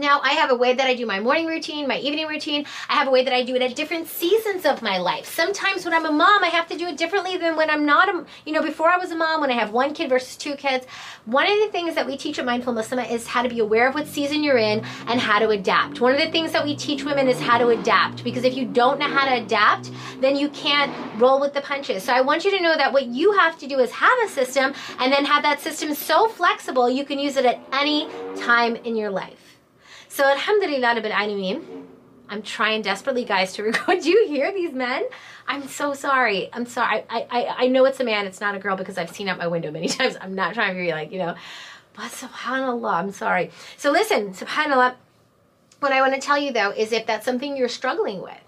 Now, 0.00 0.22
I 0.22 0.30
have 0.30 0.50
a 0.50 0.54
way 0.54 0.72
that 0.72 0.86
I 0.86 0.94
do 0.94 1.04
my 1.04 1.20
morning 1.20 1.44
routine, 1.44 1.86
my 1.86 1.98
evening 1.98 2.26
routine. 2.26 2.64
I 2.88 2.94
have 2.94 3.06
a 3.06 3.10
way 3.10 3.22
that 3.22 3.34
I 3.34 3.42
do 3.42 3.54
it 3.54 3.60
at 3.60 3.76
different 3.76 4.08
seasons 4.08 4.64
of 4.64 4.80
my 4.80 4.96
life. 4.96 5.26
Sometimes 5.26 5.84
when 5.84 5.92
I'm 5.92 6.06
a 6.06 6.10
mom, 6.10 6.42
I 6.42 6.46
have 6.46 6.66
to 6.68 6.78
do 6.78 6.86
it 6.86 6.96
differently 6.96 7.36
than 7.36 7.54
when 7.54 7.68
I'm 7.68 7.84
not 7.84 8.08
a, 8.08 8.24
you 8.46 8.54
know, 8.54 8.62
before 8.62 8.88
I 8.88 8.96
was 8.96 9.10
a 9.10 9.14
mom, 9.14 9.42
when 9.42 9.50
I 9.50 9.56
have 9.56 9.72
one 9.72 9.92
kid 9.92 10.08
versus 10.08 10.38
two 10.38 10.54
kids. 10.54 10.86
One 11.26 11.44
of 11.44 11.58
the 11.60 11.68
things 11.70 11.94
that 11.96 12.06
we 12.06 12.16
teach 12.16 12.38
at 12.38 12.46
Mindful 12.46 12.72
Muslimah 12.72 13.10
is 13.10 13.26
how 13.26 13.42
to 13.42 13.48
be 13.50 13.58
aware 13.58 13.88
of 13.88 13.94
what 13.94 14.06
season 14.06 14.42
you're 14.42 14.56
in 14.56 14.82
and 15.06 15.20
how 15.20 15.38
to 15.38 15.50
adapt. 15.50 16.00
One 16.00 16.14
of 16.14 16.18
the 16.18 16.30
things 16.30 16.50
that 16.52 16.64
we 16.64 16.74
teach 16.76 17.04
women 17.04 17.28
is 17.28 17.38
how 17.38 17.58
to 17.58 17.68
adapt 17.68 18.24
because 18.24 18.44
if 18.44 18.54
you 18.54 18.64
don't 18.64 18.98
know 18.98 19.06
how 19.06 19.26
to 19.26 19.44
adapt, 19.44 19.90
then 20.22 20.34
you 20.34 20.48
can't 20.48 20.90
roll 21.20 21.38
with 21.38 21.52
the 21.52 21.60
punches. 21.60 22.04
So 22.04 22.14
I 22.14 22.22
want 22.22 22.46
you 22.46 22.50
to 22.52 22.62
know 22.62 22.74
that 22.74 22.90
what 22.90 23.04
you 23.08 23.32
have 23.32 23.58
to 23.58 23.66
do 23.66 23.78
is 23.80 23.90
have 23.90 24.18
a 24.24 24.28
system 24.30 24.72
and 24.98 25.12
then 25.12 25.26
have 25.26 25.42
that 25.42 25.60
system 25.60 25.94
so 25.94 26.26
flexible 26.26 26.88
you 26.88 27.04
can 27.04 27.18
use 27.18 27.36
it 27.36 27.44
at 27.44 27.60
any 27.74 28.08
time 28.38 28.76
in 28.76 28.96
your 28.96 29.10
life. 29.10 29.49
So 30.10 30.24
Alhamdulillah 30.24 30.96
Rabbil 30.96 31.12
Alameen. 31.12 31.84
I'm 32.28 32.42
trying 32.42 32.82
desperately, 32.82 33.24
guys, 33.24 33.52
to 33.54 33.62
record. 33.70 34.00
Do 34.00 34.10
you 34.10 34.26
hear 34.26 34.52
these 34.52 34.72
men? 34.72 35.04
I'm 35.46 35.68
so 35.68 35.94
sorry. 35.94 36.50
I'm 36.52 36.66
sorry. 36.66 37.04
I, 37.08 37.26
I, 37.30 37.54
I 37.58 37.66
know 37.68 37.84
it's 37.84 38.00
a 38.00 38.04
man. 38.04 38.26
It's 38.26 38.40
not 38.40 38.56
a 38.56 38.58
girl 38.58 38.74
because 38.76 38.98
I've 38.98 39.14
seen 39.14 39.28
out 39.28 39.38
my 39.38 39.46
window 39.46 39.70
many 39.70 39.86
times. 39.98 40.16
I'm 40.20 40.34
not 40.34 40.54
trying 40.54 40.74
to 40.74 40.80
be 40.82 40.90
like, 40.90 41.12
you 41.12 41.18
know, 41.18 41.36
but 41.94 42.10
subhanAllah, 42.10 42.92
I'm 42.92 43.12
sorry. 43.12 43.52
So 43.76 43.92
listen, 43.92 44.34
subhanAllah, 44.34 44.96
what 45.78 45.92
I 45.92 46.00
want 46.00 46.14
to 46.14 46.20
tell 46.20 46.38
you 46.38 46.52
though 46.52 46.72
is 46.72 46.90
if 46.90 47.06
that's 47.06 47.24
something 47.24 47.56
you're 47.56 47.68
struggling 47.68 48.20
with, 48.20 48.42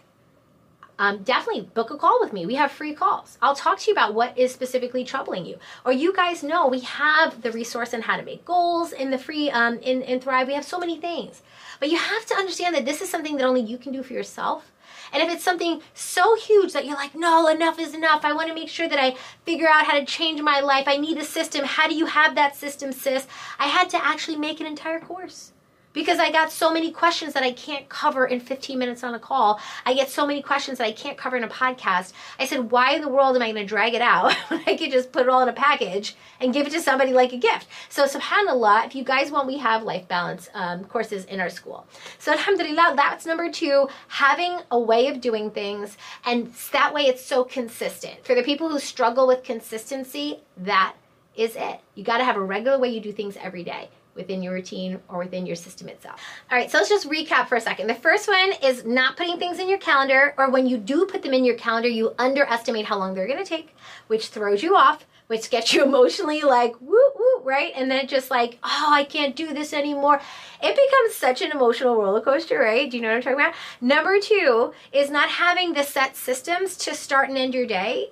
um, 1.02 1.24
definitely 1.24 1.62
book 1.62 1.90
a 1.90 1.96
call 1.96 2.20
with 2.20 2.32
me. 2.32 2.46
We 2.46 2.54
have 2.54 2.70
free 2.70 2.94
calls. 2.94 3.36
I'll 3.42 3.56
talk 3.56 3.80
to 3.80 3.90
you 3.90 3.92
about 3.92 4.14
what 4.14 4.38
is 4.38 4.52
specifically 4.52 5.02
troubling 5.02 5.44
you. 5.44 5.58
Or 5.84 5.90
you 5.90 6.14
guys 6.14 6.44
know 6.44 6.68
we 6.68 6.78
have 6.78 7.42
the 7.42 7.50
resource 7.50 7.92
on 7.92 8.02
how 8.02 8.16
to 8.16 8.22
make 8.22 8.44
goals 8.44 8.92
in 8.92 9.10
the 9.10 9.18
free 9.18 9.50
um, 9.50 9.80
in, 9.80 10.02
in 10.02 10.20
Thrive. 10.20 10.46
We 10.46 10.54
have 10.54 10.64
so 10.64 10.78
many 10.78 11.00
things. 11.00 11.42
But 11.80 11.90
you 11.90 11.98
have 11.98 12.24
to 12.26 12.36
understand 12.36 12.76
that 12.76 12.84
this 12.84 13.02
is 13.02 13.10
something 13.10 13.36
that 13.38 13.44
only 13.44 13.62
you 13.62 13.78
can 13.78 13.92
do 13.92 14.04
for 14.04 14.12
yourself. 14.12 14.70
And 15.12 15.20
if 15.20 15.28
it's 15.28 15.42
something 15.42 15.82
so 15.92 16.36
huge 16.36 16.72
that 16.72 16.86
you're 16.86 16.94
like, 16.94 17.16
no, 17.16 17.48
enough 17.48 17.80
is 17.80 17.94
enough. 17.94 18.24
I 18.24 18.32
want 18.32 18.46
to 18.50 18.54
make 18.54 18.68
sure 18.68 18.88
that 18.88 19.02
I 19.02 19.16
figure 19.44 19.68
out 19.68 19.86
how 19.86 19.98
to 19.98 20.06
change 20.06 20.40
my 20.40 20.60
life. 20.60 20.84
I 20.86 20.98
need 20.98 21.18
a 21.18 21.24
system. 21.24 21.64
How 21.64 21.88
do 21.88 21.96
you 21.96 22.06
have 22.06 22.36
that 22.36 22.54
system, 22.54 22.92
sis? 22.92 23.26
I 23.58 23.66
had 23.66 23.90
to 23.90 24.04
actually 24.04 24.36
make 24.36 24.60
an 24.60 24.66
entire 24.66 25.00
course 25.00 25.51
because 25.92 26.18
I 26.18 26.30
got 26.30 26.50
so 26.50 26.72
many 26.72 26.90
questions 26.90 27.34
that 27.34 27.42
I 27.42 27.52
can't 27.52 27.88
cover 27.88 28.26
in 28.26 28.40
15 28.40 28.78
minutes 28.78 29.04
on 29.04 29.14
a 29.14 29.18
call. 29.18 29.60
I 29.84 29.94
get 29.94 30.08
so 30.08 30.26
many 30.26 30.42
questions 30.42 30.78
that 30.78 30.86
I 30.86 30.92
can't 30.92 31.18
cover 31.18 31.36
in 31.36 31.44
a 31.44 31.48
podcast. 31.48 32.12
I 32.38 32.46
said, 32.46 32.70
why 32.70 32.94
in 32.94 33.02
the 33.02 33.08
world 33.08 33.36
am 33.36 33.42
I 33.42 33.52
going 33.52 33.64
to 33.64 33.68
drag 33.68 33.94
it 33.94 34.02
out 34.02 34.32
when 34.48 34.62
I 34.66 34.76
could 34.76 34.90
just 34.90 35.12
put 35.12 35.22
it 35.22 35.28
all 35.28 35.42
in 35.42 35.48
a 35.48 35.52
package 35.52 36.16
and 36.40 36.52
give 36.52 36.66
it 36.66 36.70
to 36.70 36.80
somebody 36.80 37.12
like 37.12 37.32
a 37.32 37.38
gift? 37.38 37.66
So, 37.88 38.04
subhanAllah, 38.04 38.86
if 38.86 38.94
you 38.94 39.04
guys 39.04 39.30
want, 39.30 39.46
we 39.46 39.58
have 39.58 39.82
life 39.82 40.08
balance 40.08 40.48
um, 40.54 40.84
courses 40.84 41.24
in 41.26 41.40
our 41.40 41.50
school. 41.50 41.86
So, 42.18 42.32
alhamdulillah, 42.32 42.94
that's 42.96 43.26
number 43.26 43.50
two, 43.50 43.88
having 44.08 44.58
a 44.70 44.78
way 44.78 45.08
of 45.08 45.20
doing 45.20 45.50
things. 45.50 45.96
And 46.24 46.52
that 46.72 46.94
way 46.94 47.02
it's 47.02 47.24
so 47.24 47.44
consistent. 47.44 48.24
For 48.24 48.34
the 48.34 48.42
people 48.42 48.68
who 48.68 48.78
struggle 48.78 49.26
with 49.26 49.42
consistency, 49.42 50.40
that 50.56 50.94
is 51.36 51.56
it. 51.56 51.80
You 51.94 52.04
got 52.04 52.18
to 52.18 52.24
have 52.24 52.36
a 52.36 52.42
regular 52.42 52.78
way 52.78 52.90
you 52.90 53.00
do 53.00 53.12
things 53.12 53.36
every 53.40 53.64
day 53.64 53.88
within 54.14 54.42
your 54.42 54.52
routine 54.52 55.00
or 55.08 55.18
within 55.18 55.46
your 55.46 55.56
system 55.56 55.88
itself. 55.88 56.20
All 56.50 56.58
right, 56.58 56.70
so 56.70 56.78
let's 56.78 56.88
just 56.88 57.08
recap 57.08 57.48
for 57.48 57.56
a 57.56 57.60
second. 57.60 57.86
The 57.86 57.94
first 57.94 58.28
one 58.28 58.52
is 58.62 58.84
not 58.84 59.16
putting 59.16 59.38
things 59.38 59.58
in 59.58 59.68
your 59.68 59.78
calendar, 59.78 60.34
or 60.36 60.50
when 60.50 60.66
you 60.66 60.76
do 60.76 61.06
put 61.06 61.22
them 61.22 61.34
in 61.34 61.44
your 61.44 61.56
calendar, 61.56 61.88
you 61.88 62.14
underestimate 62.18 62.86
how 62.86 62.98
long 62.98 63.14
they're 63.14 63.26
gonna 63.26 63.44
take, 63.44 63.74
which 64.08 64.28
throws 64.28 64.62
you 64.62 64.76
off, 64.76 65.06
which 65.26 65.50
gets 65.50 65.72
you 65.72 65.82
emotionally 65.84 66.42
like, 66.42 66.78
woo, 66.80 67.10
woo, 67.16 67.42
right? 67.42 67.72
And 67.74 67.90
then 67.90 68.06
just 68.06 68.30
like, 68.30 68.58
oh, 68.62 68.88
I 68.90 69.04
can't 69.04 69.34
do 69.36 69.52
this 69.54 69.72
anymore. 69.72 70.20
It 70.62 70.76
becomes 70.76 71.14
such 71.14 71.42
an 71.42 71.52
emotional 71.52 71.96
roller 71.96 72.20
coaster, 72.20 72.58
right? 72.58 72.90
Do 72.90 72.96
you 72.96 73.02
know 73.02 73.08
what 73.08 73.16
I'm 73.16 73.22
talking 73.22 73.40
about? 73.40 73.54
Number 73.80 74.20
two 74.20 74.72
is 74.92 75.10
not 75.10 75.28
having 75.28 75.72
the 75.72 75.82
set 75.82 76.16
systems 76.16 76.76
to 76.78 76.94
start 76.94 77.28
and 77.28 77.38
end 77.38 77.54
your 77.54 77.66
day 77.66 78.10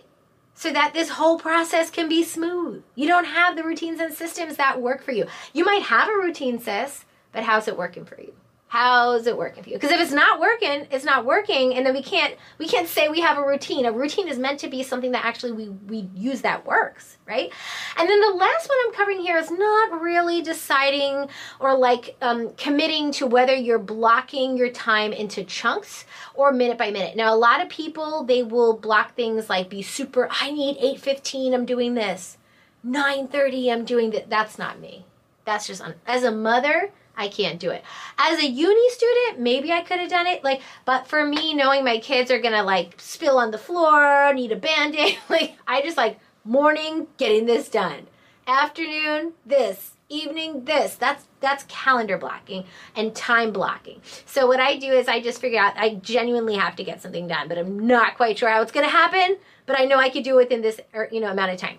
so 0.61 0.71
that 0.71 0.93
this 0.93 1.09
whole 1.09 1.39
process 1.39 1.89
can 1.89 2.07
be 2.07 2.23
smooth. 2.23 2.83
You 2.95 3.09
don't 3.09 3.25
have 3.25 3.57
the 3.57 3.65
routines 3.65 3.99
and 3.99 4.13
systems 4.13 4.59
that 4.59 4.83
work 4.83 5.03
for 5.03 5.11
you. 5.11 5.25
You 5.55 5.65
might 5.65 5.85
have 5.85 6.07
a 6.07 6.13
routine, 6.13 6.61
sis, 6.61 7.07
but 7.33 7.45
how's 7.45 7.67
it 7.67 7.79
working 7.79 8.05
for 8.05 8.21
you? 8.21 8.35
How's 8.71 9.27
it 9.27 9.37
working 9.37 9.65
for 9.65 9.69
you? 9.69 9.75
Because 9.75 9.91
if 9.91 10.01
it's 10.01 10.13
not 10.13 10.39
working 10.39 10.87
it's 10.93 11.05
not 11.05 11.25
working 11.27 11.75
and 11.75 11.85
then 11.85 11.93
we 11.93 12.03
can't 12.03 12.37
we 12.57 12.69
can't 12.69 12.87
say 12.87 13.09
we 13.09 13.21
have 13.21 13.37
a 13.37 13.45
routine. 13.45 13.85
A 13.85 13.91
routine 13.91 14.29
is 14.29 14.39
meant 14.39 14.61
to 14.61 14.69
be 14.69 14.85
something 14.85 15.11
that 15.11 15.25
actually 15.25 15.51
we 15.51 15.69
we 15.69 16.09
use 16.15 16.43
that 16.43 16.65
works 16.65 17.19
right? 17.27 17.53
And 17.97 18.09
then 18.09 18.21
the 18.21 18.35
last 18.35 18.69
one 18.69 18.79
i'm 18.87 18.93
covering 18.93 19.21
here 19.21 19.39
is 19.39 19.51
not 19.51 20.01
really 20.01 20.41
deciding 20.41 21.29
or 21.59 21.77
like 21.77 22.17
um, 22.23 22.53
committing 22.55 23.11
to 23.13 23.27
whether 23.27 23.55
you're 23.55 23.81
blocking 23.81 24.57
your 24.57 24.71
time 24.71 25.13
into 25.13 25.43
chunks 25.43 26.05
or 26.35 26.53
minute 26.53 26.79
by 26.79 26.93
minute. 26.93 27.17
Now 27.17 27.35
a 27.35 27.37
lot 27.37 27.61
of 27.61 27.69
people 27.69 28.23
they 28.23 28.45
will 28.45 28.77
block 28.77 29.17
things 29.17 29.51
like 29.51 29.69
be 29.69 29.83
super 29.83 30.29
i 30.31 30.53
need 30.53 30.79
8.15 30.79 31.55
i'm 31.55 31.67
doing 31.67 31.95
this. 31.95 32.39
9.30 32.87 33.73
i'm 33.73 33.85
doing 33.85 34.11
that 34.11 34.31
that's 34.31 34.59
not 34.59 34.79
me. 34.79 35.07
That's 35.45 35.67
just 35.67 35.83
un- 35.83 35.97
as 36.07 36.23
a 36.23 36.31
mother 36.31 36.93
I 37.21 37.29
can't 37.29 37.61
do 37.61 37.71
it. 37.71 37.85
As 38.19 38.39
a 38.39 38.47
uni 38.47 38.91
student, 38.91 39.41
maybe 39.41 39.71
I 39.71 39.83
could 39.83 40.01
have 40.01 40.09
done 40.09 40.27
it. 40.27 40.43
Like, 40.43 40.63
but 40.87 41.07
for 41.07 41.23
me, 41.23 41.53
knowing 41.53 41.85
my 41.85 41.99
kids 41.99 42.31
are 42.31 42.41
gonna 42.41 42.63
like 42.63 42.95
spill 42.97 43.37
on 43.37 43.51
the 43.51 43.59
floor, 43.59 44.33
need 44.33 44.53
a 44.53 44.57
band-aid, 44.57 45.19
like 45.29 45.55
I 45.67 45.83
just 45.83 45.99
like 45.99 46.19
morning 46.45 47.09
getting 47.19 47.45
this 47.45 47.69
done. 47.69 48.07
Afternoon, 48.47 49.35
this. 49.45 49.93
Evening, 50.09 50.65
this. 50.65 50.97
That's 50.97 51.27
that's 51.41 51.65
calendar 51.69 52.17
blocking 52.17 52.65
and 52.97 53.15
time 53.15 53.53
blocking. 53.53 54.01
So 54.25 54.47
what 54.47 54.59
I 54.59 54.77
do 54.77 54.91
is 54.91 55.07
I 55.07 55.21
just 55.21 55.41
figure 55.41 55.61
out 55.61 55.77
I 55.77 55.97
genuinely 55.97 56.57
have 56.57 56.75
to 56.77 56.85
get 56.85 57.03
something 57.03 57.29
done, 57.29 57.49
but 57.49 57.59
I'm 57.59 57.87
not 57.87 58.17
quite 58.17 58.39
sure 58.39 58.49
how 58.49 58.63
it's 58.63 58.73
gonna 58.73 58.89
happen. 58.89 59.37
But 59.67 59.79
I 59.79 59.85
know 59.85 59.99
I 59.99 60.09
could 60.09 60.25
do 60.25 60.33
it 60.33 60.45
within 60.45 60.63
this 60.63 60.81
er, 60.95 61.09
you 61.13 61.21
know 61.21 61.31
amount 61.31 61.53
of 61.53 61.59
time. 61.59 61.79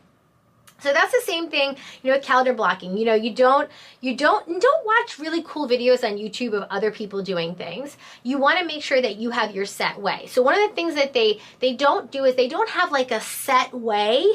So 0.81 0.91
that's 0.91 1.11
the 1.11 1.21
same 1.25 1.49
thing, 1.49 1.77
you 2.01 2.11
know, 2.11 2.19
calendar 2.19 2.53
blocking. 2.53 2.97
You 2.97 3.05
know, 3.05 3.13
you 3.13 3.33
don't 3.33 3.69
you 4.01 4.15
don't 4.15 4.47
don't 4.47 4.85
watch 4.85 5.19
really 5.19 5.43
cool 5.43 5.67
videos 5.67 6.03
on 6.03 6.17
YouTube 6.17 6.53
of 6.53 6.63
other 6.69 6.91
people 6.91 7.21
doing 7.21 7.55
things. 7.55 7.97
You 8.23 8.39
want 8.39 8.59
to 8.59 8.65
make 8.65 8.83
sure 8.83 9.01
that 9.01 9.17
you 9.17 9.29
have 9.29 9.55
your 9.55 9.65
set 9.65 9.99
way. 9.99 10.25
So 10.27 10.41
one 10.41 10.59
of 10.59 10.67
the 10.67 10.75
things 10.75 10.95
that 10.95 11.13
they 11.13 11.39
they 11.59 11.73
don't 11.73 12.11
do 12.11 12.25
is 12.25 12.35
they 12.35 12.47
don't 12.47 12.69
have 12.69 12.91
like 12.91 13.11
a 13.11 13.21
set 13.21 13.73
way 13.73 14.25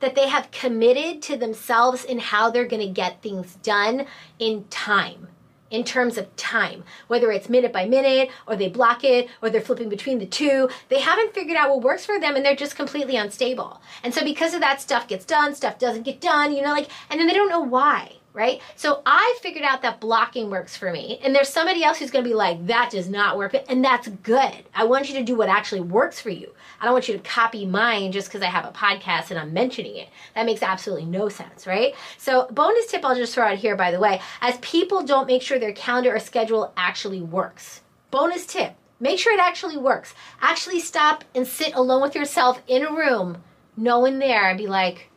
that 0.00 0.14
they 0.14 0.28
have 0.28 0.50
committed 0.50 1.22
to 1.22 1.36
themselves 1.36 2.04
in 2.04 2.18
how 2.18 2.50
they're 2.50 2.66
going 2.66 2.86
to 2.86 2.92
get 2.92 3.22
things 3.22 3.54
done 3.62 4.06
in 4.38 4.64
time 4.64 5.28
in 5.70 5.84
terms 5.84 6.16
of 6.18 6.34
time, 6.36 6.84
whether 7.08 7.30
it's 7.30 7.48
minute 7.48 7.72
by 7.72 7.86
minute 7.86 8.30
or 8.46 8.56
they 8.56 8.68
block 8.68 9.04
it 9.04 9.28
or 9.42 9.50
they're 9.50 9.60
flipping 9.60 9.88
between 9.88 10.18
the 10.18 10.26
two. 10.26 10.68
They 10.88 11.00
haven't 11.00 11.34
figured 11.34 11.56
out 11.56 11.70
what 11.70 11.82
works 11.82 12.06
for 12.06 12.20
them 12.20 12.36
and 12.36 12.44
they're 12.44 12.56
just 12.56 12.76
completely 12.76 13.16
unstable. 13.16 13.80
And 14.02 14.14
so 14.14 14.24
because 14.24 14.54
of 14.54 14.60
that, 14.60 14.80
stuff 14.80 15.08
gets 15.08 15.24
done, 15.24 15.54
stuff 15.54 15.78
doesn't 15.78 16.04
get 16.04 16.20
done, 16.20 16.52
you 16.52 16.62
know, 16.62 16.72
like, 16.72 16.88
and 17.10 17.18
then 17.18 17.26
they 17.26 17.34
don't 17.34 17.48
know 17.48 17.60
why 17.60 18.16
right? 18.36 18.60
So 18.76 19.00
I 19.06 19.38
figured 19.40 19.64
out 19.64 19.80
that 19.80 19.98
blocking 19.98 20.50
works 20.50 20.76
for 20.76 20.92
me. 20.92 21.18
And 21.24 21.34
there's 21.34 21.48
somebody 21.48 21.82
else 21.82 21.98
who's 21.98 22.10
going 22.10 22.22
to 22.22 22.28
be 22.28 22.34
like, 22.34 22.66
that 22.66 22.90
does 22.90 23.08
not 23.08 23.38
work. 23.38 23.56
And 23.68 23.82
that's 23.82 24.08
good. 24.08 24.52
I 24.74 24.84
want 24.84 25.08
you 25.08 25.14
to 25.16 25.24
do 25.24 25.34
what 25.34 25.48
actually 25.48 25.80
works 25.80 26.20
for 26.20 26.28
you. 26.28 26.52
I 26.78 26.84
don't 26.84 26.92
want 26.92 27.08
you 27.08 27.16
to 27.16 27.22
copy 27.22 27.64
mine 27.64 28.12
just 28.12 28.28
because 28.28 28.42
I 28.42 28.46
have 28.46 28.66
a 28.66 28.72
podcast 28.72 29.30
and 29.30 29.40
I'm 29.40 29.54
mentioning 29.54 29.96
it. 29.96 30.10
That 30.34 30.44
makes 30.44 30.62
absolutely 30.62 31.06
no 31.06 31.30
sense, 31.30 31.66
right? 31.66 31.94
So, 32.18 32.46
bonus 32.50 32.86
tip 32.88 33.04
I'll 33.04 33.16
just 33.16 33.34
throw 33.34 33.46
out 33.46 33.56
here, 33.56 33.74
by 33.74 33.90
the 33.90 33.98
way, 33.98 34.20
as 34.42 34.58
people 34.58 35.02
don't 35.02 35.26
make 35.26 35.40
sure 35.40 35.58
their 35.58 35.72
calendar 35.72 36.14
or 36.14 36.20
schedule 36.20 36.74
actually 36.76 37.22
works. 37.22 37.80
Bonus 38.10 38.44
tip 38.44 38.74
make 39.00 39.18
sure 39.18 39.32
it 39.32 39.40
actually 39.40 39.76
works. 39.76 40.14
Actually 40.40 40.80
stop 40.80 41.24
and 41.34 41.46
sit 41.46 41.74
alone 41.74 42.02
with 42.02 42.14
yourself 42.14 42.62
in 42.66 42.84
a 42.84 42.90
room, 42.90 43.42
no 43.76 43.98
one 43.98 44.18
there, 44.18 44.48
and 44.48 44.58
be 44.58 44.66
like, 44.66 45.10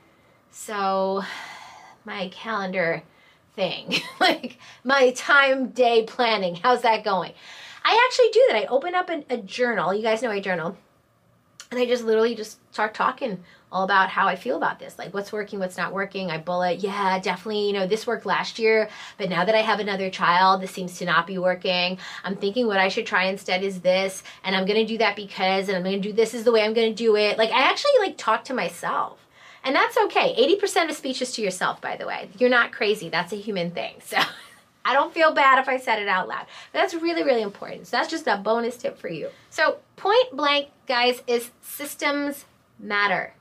so 0.52 1.24
my 2.10 2.28
calendar 2.30 3.04
thing, 3.56 3.94
like 4.20 4.58
my 4.84 5.12
time 5.12 5.70
day 5.70 6.04
planning. 6.04 6.56
How's 6.56 6.82
that 6.82 7.04
going? 7.04 7.34
I 7.86 8.08
actually 8.08 8.30
do 8.32 8.46
that. 8.50 8.58
I 8.58 8.66
open 8.66 8.96
up 8.96 9.10
a, 9.10 9.24
a 9.30 9.38
journal. 9.38 9.94
You 9.94 10.02
guys 10.02 10.22
know 10.22 10.32
I 10.32 10.40
journal. 10.40 10.76
And 11.72 11.80
I 11.80 11.86
just 11.86 12.04
literally 12.04 12.34
just 12.34 12.58
start 12.74 12.96
talking 12.96 13.44
all 13.72 13.84
about 13.84 14.10
how 14.10 14.28
I 14.28 14.36
feel 14.36 14.58
about 14.58 14.80
this. 14.80 14.98
Like 14.98 15.14
what's 15.14 15.32
working, 15.32 15.60
what's 15.60 15.78
not 15.78 15.94
working. 15.94 16.32
I 16.32 16.40
bullet, 16.40 16.80
yeah, 16.80 17.20
definitely, 17.20 17.68
you 17.68 17.74
know, 17.74 17.86
this 17.86 18.08
worked 18.08 18.26
last 18.26 18.58
year, 18.58 18.90
but 19.20 19.30
now 19.30 19.46
that 19.46 19.54
I 19.54 19.62
have 19.62 19.80
another 19.80 20.10
child, 20.10 20.64
this 20.64 20.72
seems 20.72 20.98
to 20.98 21.06
not 21.06 21.28
be 21.28 21.38
working. 21.38 22.00
I'm 22.24 22.36
thinking 22.36 22.66
what 22.66 22.80
I 22.80 22.88
should 22.88 23.06
try 23.06 23.26
instead 23.26 23.62
is 23.62 23.82
this, 23.82 24.24
and 24.44 24.56
I'm 24.56 24.66
gonna 24.66 24.88
do 24.88 24.98
that 24.98 25.16
because, 25.16 25.68
and 25.68 25.78
I'm 25.78 25.84
gonna 25.84 26.00
do 26.00 26.12
this 26.12 26.34
is 26.34 26.44
the 26.44 26.52
way 26.52 26.64
I'm 26.64 26.74
gonna 26.74 26.92
do 26.92 27.16
it. 27.16 27.38
Like 27.38 27.52
I 27.52 27.70
actually 27.70 28.00
like 28.00 28.18
talk 28.18 28.46
to 28.46 28.56
myself. 28.56 29.20
And 29.64 29.76
that's 29.76 29.98
okay. 29.98 30.36
80% 30.62 30.90
of 30.90 30.96
speech 30.96 31.22
is 31.22 31.32
to 31.34 31.42
yourself, 31.42 31.82
by 31.82 31.98
the 31.98 32.06
way. 32.06 32.30
You're 32.38 32.50
not 32.50 32.72
crazy. 32.72 33.10
That's 33.10 33.34
a 33.34 33.38
human 33.38 33.72
thing. 33.72 33.96
So 34.04 34.18
I 34.86 34.94
don't 34.94 35.14
feel 35.14 35.34
bad 35.34 35.60
if 35.60 35.68
I 35.68 35.78
said 35.78 36.00
it 36.00 36.08
out 36.08 36.28
loud. 36.28 36.46
But 36.72 36.80
that's 36.80 36.94
really, 36.94 37.24
really 37.24 37.42
important. 37.42 37.88
So 37.88 37.98
that's 37.98 38.10
just 38.10 38.28
a 38.28 38.38
bonus 38.38 38.78
tip 38.78 38.98
for 38.98 39.10
you. 39.10 39.30
So 39.50 39.78
point 39.96 40.32
blank, 40.34 40.70
guys, 40.88 41.22
is 41.28 41.52
systems 41.62 42.46
matter. 42.80 43.34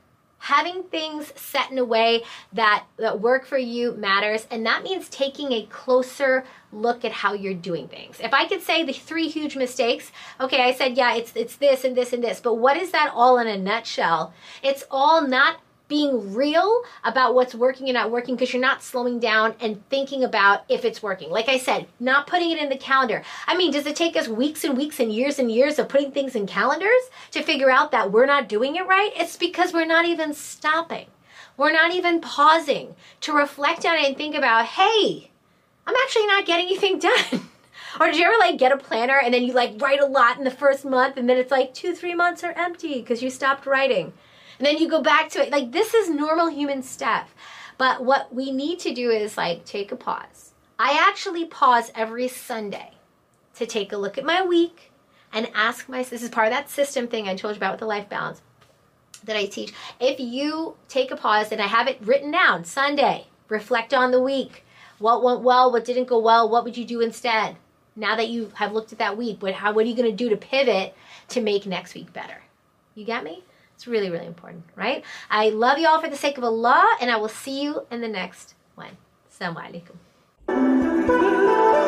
Having 0.43 0.83
things 0.83 1.33
set 1.35 1.69
in 1.69 1.77
a 1.77 1.83
way 1.83 2.23
that, 2.53 2.85
that 2.97 3.19
work 3.19 3.45
for 3.45 3.57
you 3.57 3.91
matters, 3.93 4.47
and 4.49 4.65
that 4.65 4.83
means 4.83 5.09
taking 5.09 5.51
a 5.51 5.65
closer 5.65 6.45
look 6.71 7.03
at 7.03 7.11
how 7.11 7.33
you're 7.33 7.53
doing 7.53 7.89
things. 7.89 8.21
If 8.21 8.33
I 8.33 8.47
could 8.47 8.61
say 8.61 8.85
the 8.85 8.93
three 8.93 9.27
huge 9.27 9.57
mistakes, 9.57 10.13
okay, 10.39 10.63
I 10.63 10.73
said, 10.73 10.95
yeah, 10.95 11.15
it's 11.15 11.33
it's 11.35 11.57
this 11.57 11.83
and 11.83 11.93
this 11.95 12.13
and 12.13 12.23
this, 12.23 12.39
but 12.39 12.55
what 12.55 12.77
is 12.77 12.91
that 12.91 13.11
all 13.13 13.37
in 13.37 13.47
a 13.47 13.57
nutshell? 13.57 14.33
It's 14.63 14.85
all 14.89 15.27
not 15.27 15.57
being 15.89 16.33
real 16.33 16.83
about 17.03 17.33
what's 17.35 17.55
working 17.55 17.89
and 17.89 17.95
not 17.95 18.11
working 18.11 18.35
because 18.35 18.53
you're 18.53 18.61
not 18.61 18.81
slowing 18.81 19.19
down 19.19 19.55
and 19.59 19.83
thinking 19.89 20.23
about 20.23 20.63
if 20.69 20.85
it's 20.85 21.03
working. 21.03 21.31
Like 21.31 21.49
I 21.49 21.57
said, 21.57 21.87
not 21.99 22.27
putting 22.27 22.51
it 22.51 22.59
in 22.59 22.69
the 22.69 22.77
calendar. 22.77 23.23
I 23.47 23.57
mean, 23.57 23.71
does 23.71 23.87
it 23.87 23.95
take 23.95 24.15
us 24.15 24.27
weeks 24.27 24.63
and 24.63 24.77
weeks 24.77 24.99
and 24.99 25.11
years 25.11 25.39
and 25.39 25.51
years 25.51 25.79
of 25.79 25.89
putting 25.89 26.11
things 26.11 26.35
in 26.35 26.47
calendars 26.47 27.09
to 27.31 27.41
figure 27.41 27.71
out 27.71 27.91
that 27.91 28.11
we're 28.11 28.27
not 28.27 28.47
doing 28.47 28.75
it 28.75 28.87
right? 28.87 29.11
It's 29.15 29.35
because 29.35 29.73
we're 29.73 29.85
not 29.85 30.05
even 30.05 30.33
stopping. 30.33 31.07
We're 31.57 31.73
not 31.73 31.91
even 31.91 32.21
pausing 32.21 32.95
to 33.21 33.33
reflect 33.33 33.85
on 33.85 33.97
it 33.97 34.05
and 34.05 34.15
think 34.15 34.35
about, 34.35 34.65
hey, 34.65 35.31
I'm 35.87 35.95
actually 36.03 36.27
not 36.27 36.45
getting 36.45 36.67
anything 36.67 36.99
done. 36.99 37.49
or 37.99 38.05
did 38.05 38.17
you 38.17 38.25
ever 38.25 38.37
like 38.39 38.59
get 38.59 38.71
a 38.71 38.77
planner 38.77 39.19
and 39.21 39.33
then 39.33 39.43
you 39.43 39.53
like 39.53 39.81
write 39.81 39.99
a 39.99 40.05
lot 40.05 40.37
in 40.37 40.43
the 40.43 40.51
first 40.51 40.85
month 40.85 41.17
and 41.17 41.27
then 41.27 41.37
it's 41.37 41.51
like 41.51 41.73
two, 41.73 41.95
three 41.95 42.13
months 42.13 42.43
are 42.43 42.53
empty 42.55 43.01
because 43.01 43.23
you 43.23 43.31
stopped 43.31 43.65
writing? 43.65 44.13
And 44.59 44.67
then 44.67 44.77
you 44.77 44.89
go 44.89 45.01
back 45.01 45.29
to 45.29 45.41
it. 45.41 45.51
Like 45.51 45.71
this 45.71 45.93
is 45.93 46.09
normal 46.09 46.47
human 46.47 46.83
stuff. 46.83 47.33
But 47.77 48.03
what 48.03 48.35
we 48.35 48.51
need 48.51 48.79
to 48.79 48.93
do 48.93 49.09
is 49.09 49.37
like 49.37 49.65
take 49.65 49.91
a 49.91 49.95
pause. 49.95 50.51
I 50.77 51.05
actually 51.09 51.45
pause 51.45 51.91
every 51.95 52.27
Sunday 52.27 52.91
to 53.55 53.65
take 53.65 53.91
a 53.91 53.97
look 53.97 54.17
at 54.17 54.25
my 54.25 54.45
week 54.45 54.91
and 55.31 55.49
ask 55.53 55.87
myself 55.87 56.09
this 56.09 56.23
is 56.23 56.29
part 56.29 56.47
of 56.47 56.53
that 56.53 56.69
system 56.69 57.07
thing 57.07 57.27
I 57.27 57.35
told 57.35 57.55
you 57.55 57.59
about 57.59 57.73
with 57.73 57.79
the 57.79 57.85
life 57.85 58.09
balance 58.09 58.41
that 59.23 59.37
I 59.37 59.45
teach. 59.45 59.73
If 59.99 60.19
you 60.19 60.75
take 60.87 61.11
a 61.11 61.15
pause 61.15 61.51
and 61.51 61.61
I 61.61 61.67
have 61.67 61.87
it 61.87 61.99
written 62.01 62.31
down, 62.31 62.65
Sunday, 62.65 63.27
reflect 63.47 63.93
on 63.93 64.11
the 64.11 64.21
week. 64.21 64.65
What 64.97 65.23
went 65.23 65.41
well, 65.41 65.71
what 65.71 65.85
didn't 65.85 66.09
go 66.09 66.19
well, 66.19 66.49
what 66.49 66.65
would 66.65 66.77
you 66.77 66.85
do 66.85 66.99
instead? 66.99 67.55
Now 67.95 68.15
that 68.17 68.29
you 68.29 68.51
have 68.55 68.73
looked 68.73 68.91
at 68.91 68.99
that 68.99 69.17
week, 69.17 69.41
what 69.41 69.53
how 69.53 69.71
what 69.71 69.85
are 69.85 69.89
you 69.89 69.95
going 69.95 70.11
to 70.11 70.15
do 70.15 70.29
to 70.29 70.37
pivot 70.37 70.95
to 71.29 71.41
make 71.41 71.65
next 71.65 71.93
week 71.93 72.11
better? 72.11 72.41
You 72.95 73.05
got 73.05 73.23
me? 73.23 73.43
It's 73.79 73.87
really, 73.87 74.09
really 74.09 74.25
important, 74.25 74.65
right? 74.75 75.05
I 75.31 75.51
love 75.51 75.77
you 75.77 75.87
all 75.87 76.01
for 76.01 76.09
the 76.09 76.17
sake 76.17 76.37
of 76.37 76.43
Allah, 76.43 76.97
and 76.99 77.09
I 77.09 77.15
will 77.15 77.29
see 77.29 77.63
you 77.63 77.87
in 77.89 78.01
the 78.01 78.09
next 78.09 78.55
one. 78.75 78.97
Assalamu 79.31 79.85
alaikum. 80.45 81.78